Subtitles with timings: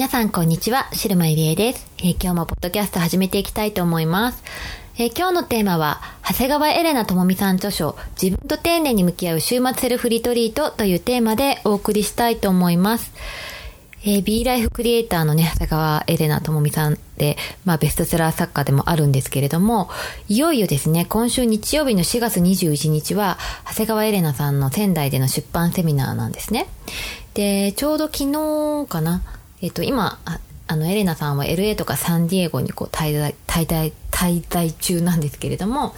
[0.00, 4.42] 皆さんこんにちは、シルマイリエです、えー、今日もポッドキャスト始めていきたいと思います。
[4.96, 13.12] えー、今日のテーマは、長谷川エレナ智美さん著書、自分と丁寧に向き合う週末セルフリトリートというテーマでお送りしたいと思います。
[14.02, 19.90] えー、B ライフクリエイターのね、長谷川エレナ智美さんで、まあベストセラー作家でもあるんですけれども、
[20.28, 23.36] いよいよですね、今週日曜日の4月21日は、
[23.68, 26.68] 長谷川エレナさんの仙台での出版セミナーなんですね。
[27.34, 29.20] で、ちょうど昨日かな、
[29.62, 30.18] えっ、と、今、
[30.70, 35.94] あの、エレナさんは LA とかサンディエゴにこう滞在、滞在、滞在中なんですけれども、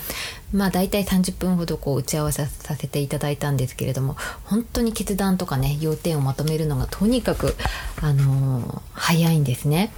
[0.50, 7.54] まあ大体30分ほどこう打ち合わせさせていただいたんですけれども、本当に決断とかね、要点をまとめるのがとにかく、
[8.00, 9.92] あのー、早いんですね。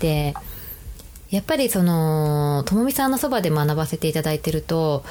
[0.00, 0.34] で、
[1.30, 5.04] やっぱりその、ともみさんのそばで学ばせていただいてると、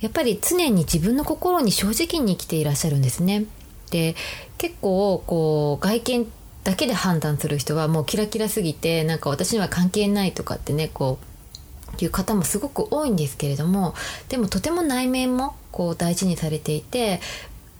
[0.00, 3.46] やっぱり常に自分の心に正直に生きていらっしゃるんですね。
[3.90, 4.14] で、
[4.58, 6.26] 結構こう、外見
[6.68, 11.18] だけで判断する人はもうキラキラすぎてなんか私には関係ないとかってねこ
[11.98, 13.94] ういう方もすごく多いんですけれども
[14.28, 17.20] でもとても内面もこう大事にされていて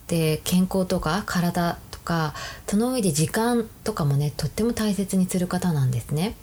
[0.06, 2.33] で健康とか体とか
[2.67, 6.34] その上で時間とかもねとっても大切にする方なんですね。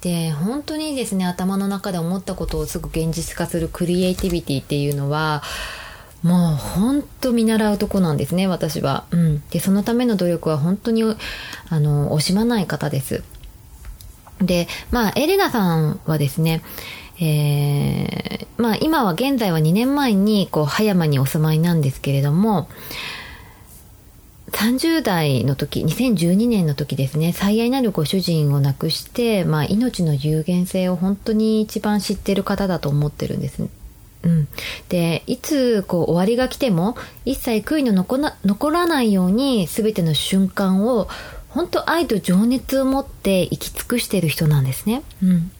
[0.00, 5.44] で本当にですね頭の中で思ったことをすぐ現実化するクリエイティビティっていうのは
[6.22, 9.04] もう本当見習うとこなんですね、私は。
[9.10, 9.42] うん。
[9.50, 11.02] で、そのための努力は本当に、
[11.68, 13.24] あの、惜しまない方です。
[14.40, 16.62] で、まあ、エレナさんはですね、
[17.20, 22.68] えー、まあ、今は現在は2年前に、こう、葉山にお住まいなんですけれども、
[24.52, 33.66] 30代の時、2012年の時ですね、最愛なるご主人を亡くして、まあ、命の有限性を本当に一番知ってる方だと思ってるんです
[34.22, 34.48] うん、
[34.88, 41.08] でいつこう終わりが来ても一切悔いの残な残らないように全ての瞬間を
[41.48, 45.02] 本当愛と情熱を持って生き尽くしている人なんですね。
[45.22, 45.50] うん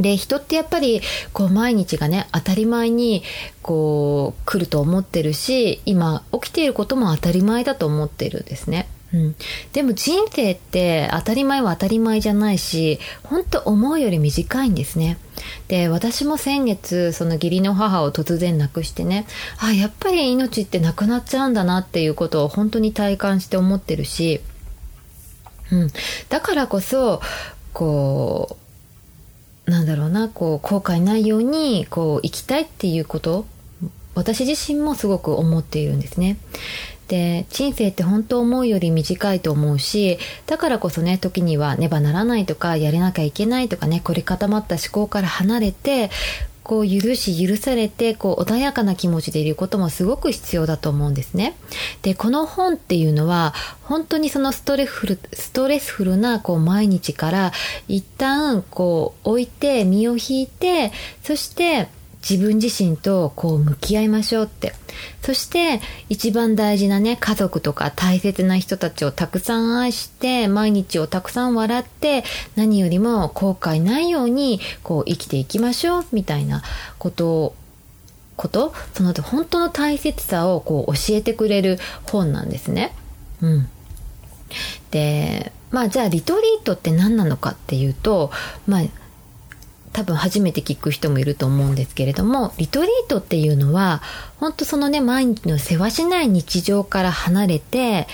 [0.00, 1.02] で、人ってやっぱり、
[1.34, 3.22] こう、毎日がね、当たり前に、
[3.60, 8.88] こう、来ると思ってるし、今、起きていることも当たり前だと思ってるんですね。
[9.12, 9.34] うん、
[9.72, 15.18] でも人生って当たり前は当たり前じゃないし本当思うより短いんですね。
[15.68, 19.26] で私も先月その義理の母を突然亡くしてね
[19.58, 24.40] あやっぱり命ってなくなっちゃうんだなっていうことを本当に体感して思ってるし、
[25.72, 25.88] うん、
[26.28, 27.20] だからこそ
[27.72, 28.58] こ
[29.66, 33.46] うなんだろうなこう後悔ないようにこう生きたいっていうこと
[34.14, 36.36] 私自身もすごく思っているんですね。
[37.10, 46.08] で人生って本当思うより短いと思うしだからこそね時にはねばならないとかやれなきゃいけないとかね凝り固まった思考から離れて
[46.62, 51.56] こう許し許されてこう穏やかな気持ちでいることもすごく必要だと思うんですね。
[52.02, 57.52] でこの本っていうのは本当にそのストレスフルストレスフルなこう毎日から
[57.88, 60.92] 一旦こう置いて身を引いて
[61.24, 61.88] そして
[62.28, 64.74] 自分自身とこう向き合いましょうって。
[65.22, 72.24] そして一番大事なね、家族とか大切な人たちをたくさん愛して、毎日をたくさん笑って、
[72.56, 76.62] 何よりも後悔ないようにこう生きていきましょうみたいな
[76.98, 77.56] ことを
[78.36, 78.72] こと？
[78.94, 82.94] その本当の大切さをこう教えてくれる本なんですね。
[83.42, 83.68] うん。
[84.90, 88.30] で、まあじゃあリトリートって何なのかっていうと、
[88.66, 88.82] まあ
[89.92, 94.02] 多分初めて聞く人もいると思うんですけれども、リトリートっていうのは、
[94.38, 98.06] 本当そのね、毎日の世話しない日常から離れて、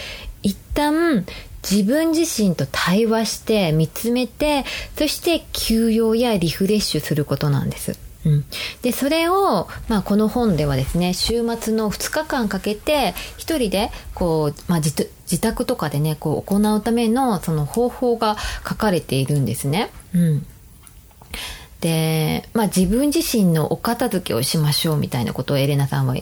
[0.43, 1.27] 一旦
[1.69, 4.65] 自分自身と対話して見つめて、
[4.97, 7.99] そして休養やリフレッシュすることなんです。
[8.25, 8.45] うん、
[8.83, 15.07] でそれを、まあ、この本ではですね週末の2日間かけて一人でこう、まあ、自
[15.41, 18.37] 宅とかでねこう行うためのその方法が
[18.69, 19.91] 書かれているんですね。
[20.13, 20.47] うん
[21.81, 26.17] で、まあ自分自身のお片付けをしましょうみたいなことをエレナさんは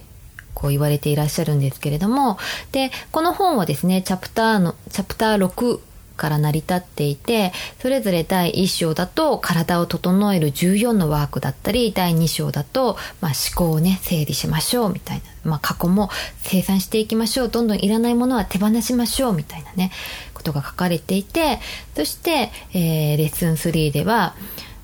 [0.55, 2.39] こう言われていらっしゃるんですけれども、
[2.73, 5.81] で、この本はですね、チャプターの、チャプター6
[6.17, 19.91] から成り立っていてそれぞれ第1章だと体を整える14のワークだったり第2章だと、まあ、思考をね整理しましょうみたいな、まあ、過去も生産していきましょうどんどんいらないものは手放しましょうみたいなね
[20.35, 21.59] ことが書かれていて
[21.97, 24.35] そして、えー、レッスン3では、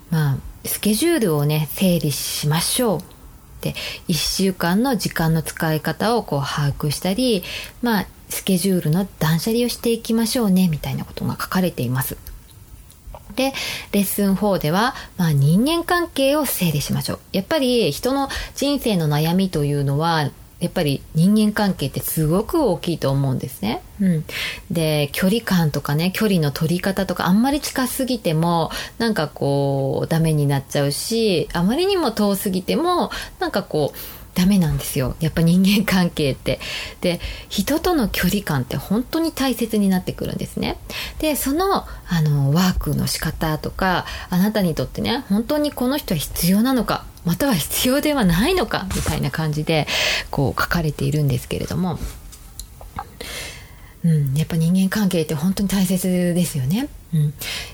[0.09, 3.01] まあ、スケジュールをね整理しましょう
[3.61, 3.73] で
[4.07, 7.43] 1週間の時間の使い方をこう把握したり
[7.81, 12.17] まあスケジュールの断捨離をしていきましょうねみたいなことが書かれています。
[13.35, 13.53] で、
[13.91, 17.19] レッスン4では、まあ、人間関係を整理しましょう。
[17.33, 20.31] やっぱり人の人生の悩みというのは、
[20.61, 23.81] やっぱり人間関係ってすごく大きいと思うんですね。
[23.99, 24.25] うん。
[24.69, 28.69] で、距離感とかね、距離の取り方とか、あんまり近すぎても、
[28.99, 33.09] なんかこう、ダメになっちゃうし、あまりにも遠すぎても、
[33.39, 33.97] なんかこう、
[34.33, 36.59] ダメなんですよやっぱ人間関係って
[37.01, 37.19] で
[37.49, 40.77] 人との距離感って本当に大切になってくるんですね
[41.19, 49.87] でそのあのワークの仕方とかあなたにとってね本当にこの人は必要なのかまたは必要ではないのかみたいな感じで
[50.29, 51.99] こう書かれているんですけれども
[54.03, 56.89] うん、やっぱ人間関係って本当に大切ですよね。
[57.13, 57.33] うん、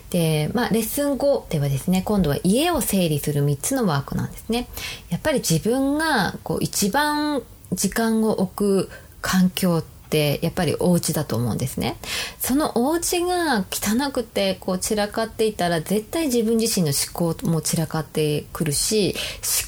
[0.10, 4.68] で、まあ、レッスン5ではですね、今度は家を整理する3つのワークなんですね。
[5.10, 8.54] やっぱり自分がこう一番時間を置
[8.88, 8.90] く
[9.22, 9.97] 環境って
[10.42, 11.98] やっぱりお家だと思うんですね。
[12.40, 19.16] そのお家が汚くてこう散らかっていたら絶対自分自身の思考も散らかってくるし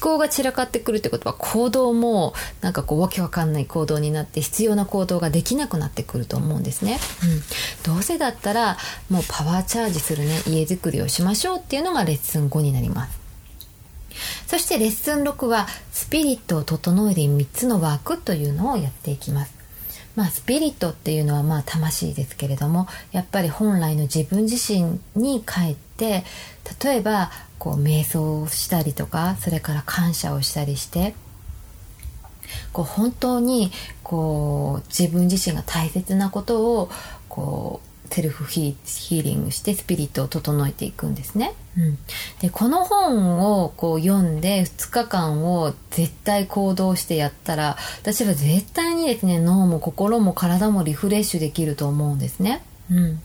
[0.00, 6.98] 考が散らかってくるってことは行動もなんかこうわけわかんない行動になって必要な行動ができなくなってくると思うんですね、
[7.86, 8.76] うん、どうせだったら
[9.08, 13.20] もうパワーチャージするね家づくりをしましょうっていうのがレッスン5になります。
[14.46, 19.59] そしてレッスン6はスピリットを整える3つのワークというのをやっていきます。
[20.16, 26.24] まあ、スピリットっていうのはまあ魂ですけれどもやっぱり本来の自分自身に帰って
[26.82, 31.14] 例えばこう瞑想をしたりとかそれから感謝をしたりして
[32.72, 33.70] こう本当に
[34.02, 36.90] こう自分自身が大切なことを
[37.28, 41.54] こうセルフヒーリングしてスピリットを整えていくんですね。
[41.78, 41.98] うん、
[42.40, 52.62] でこの本をこう読んで2日間を絶対行動してやったら私は絶対にですね脳も心も体もリフレッシュできると思うんですね。
[52.90, 53.20] うん、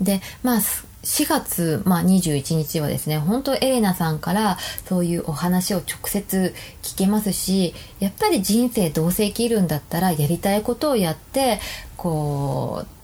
[0.00, 0.60] でまあ
[1.04, 4.58] 4月、まあ、21日はですね本当エレナさんから
[4.88, 6.52] そういうお話を直接
[6.82, 11.60] 聞けますしやっぱり人生どうせ生きるんだったらやりたいことをやって
[11.96, 12.95] こう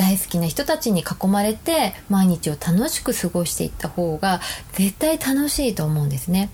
[0.00, 4.40] 大好きな人たちに囲まれて毎日を楽しく過ごしていった方が
[4.72, 6.48] 絶対楽しいと思うんですね。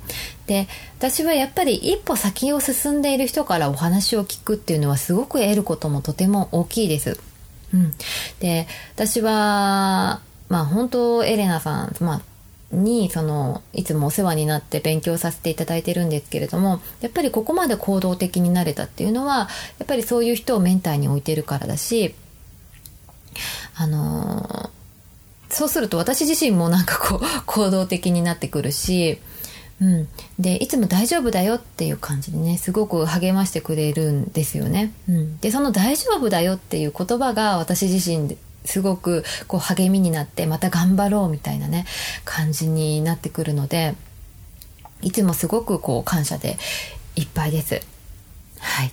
[0.48, 0.66] で
[0.98, 7.20] 私はやっぱり一歩先を進んでいる人からお話を聞くっていうのはすごく得ることもとても大きいです。
[7.72, 7.94] うん、
[8.40, 8.66] で
[8.96, 12.20] 私はまあ本当エレナさん、まあ
[12.72, 19.48] にそのいつもお世話になって勉強させていただいてるんですけれどもやっぱりここまで行動的になれたっていうのは
[19.78, 22.16] やっぱりそういう人をメンターに置いてるからだし
[23.76, 29.18] あのー、そうすると私自身もなんかこう 行動的になってくるし、
[29.80, 34.92] うん、でいつも大丈夫だよっていう感じでねすごく励ましてくれるんですよね。
[35.08, 41.86] うん、でその大丈夫だよっていう言葉が私自身すごくこう励みになってまた頑張ろうみたいなね
[42.24, 43.94] 感じになってくるので
[45.02, 46.58] いつもすごくこう感謝で
[47.14, 47.80] いっぱいです。
[48.58, 48.92] はい。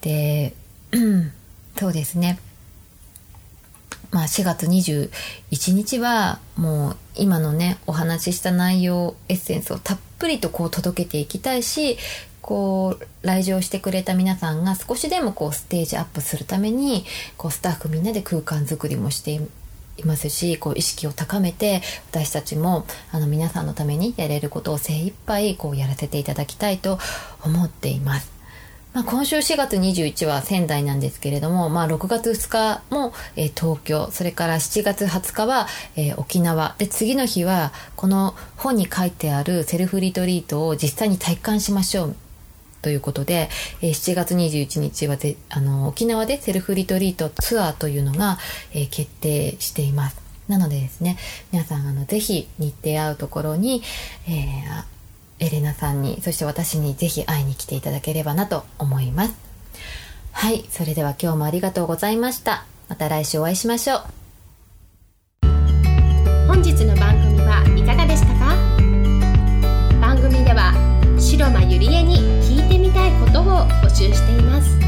[0.00, 0.54] で、
[0.92, 1.32] うん
[1.78, 2.38] そうですね。
[4.10, 11.98] まあ、4月21日はもう今のねお話しした内容エッセンスをたっぷりとこう届けていきたいし
[12.40, 17.04] こう来場してくれた皆さんが少しでもこうステージアップするために
[17.36, 26.98] こうスタッフみんなで空間づくりもしていますしこう意識を高めて私たちもあの皆さんのためにやれることを精一杯こうやらせていただきたいと
[27.44, 28.37] 思っています。
[28.94, 42.16] まあ、今週4月21は仙台なんですけれども、まあ、6月2日も、えー、東京それから7月20日は、えー、沖縄で次の日はこの本に書いてあるセルフリトリートを実際に体感しましょう
[42.80, 43.50] ということで、
[43.82, 48.38] えー、7月21日はであの沖縄でセルフリトリートツアーというのが、
[48.72, 50.20] えー、決定しています。
[50.48, 51.18] なのでですね
[51.52, 53.82] 皆さんあのぜひ日程合うところに、
[54.26, 54.97] えー
[55.40, 59.34] エレナさんにそして私にぜひ会いに来ていただければなと思います。
[60.32, 62.64] はいそれでは今日もありがとうございました。
[62.88, 64.00] また来週お会いしましょう。
[66.46, 68.56] 本日の番組はいかがでしたか？
[70.00, 70.72] 番組では
[71.18, 73.44] 白間ゆりえに聞いてみたいことを
[73.82, 74.78] 募集しています。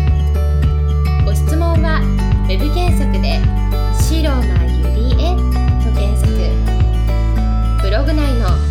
[1.24, 2.00] ご質問は
[2.48, 3.38] web 検索で
[4.00, 5.34] 「白間ゆりえ」
[5.84, 6.30] と検索。
[7.82, 8.48] ブログ内の「